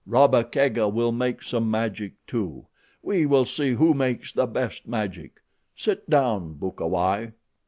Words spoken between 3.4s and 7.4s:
see who makes the best magic. Sit down, Bukawai."